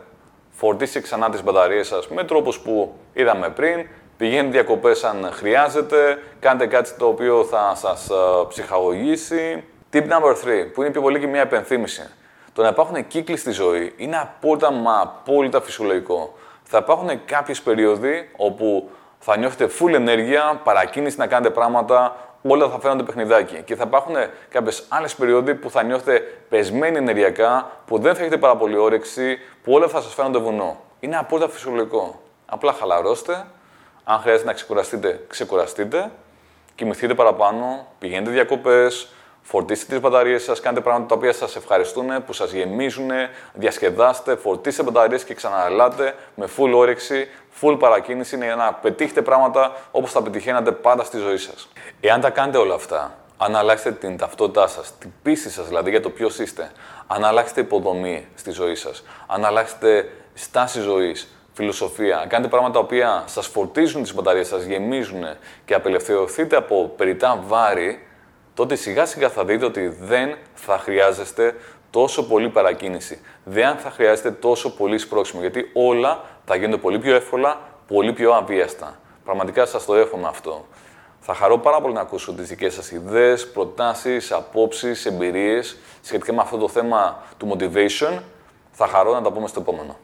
φορτίστε 0.50 1.00
ξανά 1.00 1.30
τις 1.30 1.42
μπαταρίες 1.42 1.86
σας 1.86 2.08
με 2.08 2.24
τρόπους 2.24 2.58
που 2.58 2.94
είδαμε 3.12 3.50
πριν. 3.50 3.86
Πηγαίνετε 4.16 4.50
διακοπές 4.50 5.04
αν 5.04 5.30
χρειάζεται. 5.32 6.22
Κάντε 6.40 6.66
κάτι 6.66 6.92
το 6.98 7.06
οποίο 7.06 7.44
θα 7.44 7.72
σας 7.74 8.10
ε, 8.10 8.14
ψυχαγωγήσει. 8.48 9.64
Tip 9.92 10.02
number 10.02 10.32
3, 10.32 10.34
που 10.74 10.82
είναι 10.82 10.90
πιο 10.90 11.00
πολύ 11.00 11.18
και 11.18 11.26
μια 11.26 11.40
επενθύμηση. 11.40 12.10
Το 12.52 12.62
να 12.62 12.68
υπάρχουν 12.68 13.06
κύκλοι 13.06 13.36
στη 13.36 13.50
ζωή 13.50 13.94
είναι 13.96 14.16
απόλυτα 14.16 14.70
μα 14.70 15.00
απόλυτα 15.00 15.60
φυσιολογικό. 15.60 16.34
Θα 16.62 16.78
υπάρχουν 16.78 17.24
κάποιες 17.24 17.62
περίοδοι 17.62 18.30
όπου 18.36 18.90
θα 19.18 19.36
νιώθετε 19.36 19.72
full 19.78 19.92
ενέργεια, 19.92 20.60
παρακίνηση 20.64 21.18
να 21.18 21.26
κάνετε 21.26 21.50
πράγματα, 21.50 22.16
όλα 22.42 22.68
θα 22.68 22.80
φαίνονται 22.80 23.02
παιχνιδάκι. 23.02 23.62
Και 23.64 23.76
θα 23.76 23.84
υπάρχουν 23.86 24.14
κάποιες 24.48 24.84
άλλες 24.88 25.14
περίοδοι 25.14 25.54
που 25.54 25.70
θα 25.70 25.82
νιώθετε 25.82 26.20
πεσμένοι 26.48 26.96
ενεργειακά, 26.96 27.70
που 27.86 27.98
δεν 27.98 28.14
θα 28.14 28.20
έχετε 28.20 28.36
πάρα 28.36 28.56
πολύ 28.56 28.76
όρεξη, 28.76 29.38
που 29.62 29.72
όλα 29.72 29.88
θα 29.88 30.00
σας 30.00 30.14
φαίνονται 30.14 30.38
βουνό. 30.38 30.76
Είναι 31.00 31.16
απόλυτα 31.16 31.48
φυσιολογικό. 31.48 32.20
Απλά 32.46 32.72
χαλαρώστε. 32.72 33.44
Αν 34.08 34.20
χρειάζεται 34.20 34.46
να 34.46 34.52
ξεκουραστείτε, 34.52 35.24
ξεκουραστείτε. 35.28 36.10
Κοιμηθείτε 36.74 37.14
παραπάνω, 37.14 37.86
πηγαίνετε 37.98 38.30
διακοπές, 38.30 39.08
Φορτίστε 39.48 39.86
τις 39.86 40.00
μπαταρίες 40.00 40.42
σας, 40.42 40.60
κάντε 40.60 40.80
πράγματα 40.80 41.08
τα 41.08 41.14
οποία 41.14 41.32
σας 41.32 41.56
ευχαριστούν, 41.56 42.24
που 42.26 42.32
σας 42.32 42.52
γεμίζουν, 42.52 43.10
διασκεδάστε, 43.52 44.36
φορτίστε 44.36 44.82
μπαταρίες 44.82 45.24
και 45.24 45.34
ξαναλάτε 45.34 46.14
με 46.34 46.48
full 46.56 46.72
όρεξη, 46.74 47.28
full 47.60 47.76
παρακίνηση 47.78 48.36
για 48.36 48.56
να 48.56 48.72
πετύχετε 48.72 49.22
πράγματα 49.22 49.72
όπως 49.90 50.12
τα 50.12 50.22
πετυχαίνατε 50.22 50.72
πάντα 50.72 51.04
στη 51.04 51.18
ζωή 51.18 51.36
σας. 51.36 51.68
Εάν 52.00 52.20
τα 52.20 52.30
κάνετε 52.30 52.58
όλα 52.58 52.74
αυτά, 52.74 53.14
αν 53.36 53.56
αλλάξετε 53.56 54.06
την 54.06 54.16
ταυτότητά 54.16 54.66
σας, 54.66 54.98
την 54.98 55.12
πίστη 55.22 55.50
σας 55.50 55.66
δηλαδή 55.66 55.90
για 55.90 56.00
το 56.00 56.10
ποιος 56.10 56.38
είστε, 56.38 56.70
αν 57.06 57.24
αλλάξετε 57.24 57.60
υποδομή 57.60 58.28
στη 58.34 58.50
ζωή 58.50 58.74
σας, 58.74 59.04
αν 59.26 59.44
αλλάξετε 59.44 60.08
στάση 60.34 60.80
ζωής, 60.80 61.35
φιλοσοφία, 61.56 62.18
αν 62.18 62.28
κάνετε 62.28 62.50
πράγματα 62.50 62.78
τα 62.78 62.84
οποία 62.84 63.24
σας 63.26 63.46
φορτίζουν 63.46 64.02
τις 64.02 64.14
μπαταρίες 64.14 64.46
σας, 64.48 64.64
γεμίζουν 64.64 65.24
και 65.64 65.74
απελευθερωθείτε 65.74 66.56
από 66.56 66.92
περιτά 66.96 67.44
βάρη, 67.46 68.06
τότε 68.54 68.74
σιγά 68.74 69.06
σιγά 69.06 69.28
θα 69.28 69.44
δείτε 69.44 69.64
ότι 69.64 69.88
δεν 69.88 70.36
θα 70.54 70.78
χρειάζεστε 70.78 71.54
τόσο 71.90 72.26
πολύ 72.26 72.48
παρακίνηση. 72.48 73.20
Δεν 73.44 73.76
θα 73.76 73.90
χρειάζεται 73.90 74.30
τόσο 74.30 74.76
πολύ 74.76 74.98
σπρώξιμο, 74.98 75.40
γιατί 75.40 75.70
όλα 75.72 76.24
θα 76.44 76.56
γίνονται 76.56 76.76
πολύ 76.76 76.98
πιο 76.98 77.14
εύκολα, 77.14 77.60
πολύ 77.86 78.12
πιο 78.12 78.32
αβίαστα. 78.32 78.98
Πραγματικά 79.24 79.66
σας 79.66 79.84
το 79.84 79.94
εύχομαι 79.94 80.28
αυτό. 80.28 80.66
Θα 81.20 81.34
χαρώ 81.34 81.58
πάρα 81.58 81.80
πολύ 81.80 81.94
να 81.94 82.00
ακούσω 82.00 82.32
τις 82.32 82.48
δικές 82.48 82.74
σας 82.74 82.90
ιδέες, 82.90 83.50
προτάσεις, 83.50 84.32
απόψεις, 84.32 85.06
εμπειρίες 85.06 85.76
σχετικά 86.02 86.32
με 86.32 86.40
αυτό 86.40 86.56
το 86.56 86.68
θέμα 86.68 87.22
του 87.36 87.56
motivation. 87.56 88.18
Θα 88.72 88.86
χαρώ 88.86 89.12
να 89.12 89.22
τα 89.22 89.32
πούμε 89.32 89.48
στο 89.48 89.60
επόμενο. 89.60 89.96